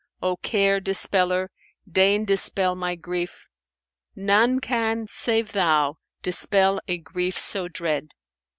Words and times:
O 0.19 0.35
Care 0.37 0.79
Dispeller, 0.81 1.49
deign 1.87 2.25
dispel 2.25 2.73
my 2.73 2.95
grief! 2.95 3.45
* 3.85 4.15
None 4.35 4.59
can, 4.59 5.05
save 5.05 5.51
Thou, 5.51 5.99
dispel 6.23 6.79
a 6.87 6.97
grief 6.97 7.37
so 7.37 7.67
dread." 7.67 8.07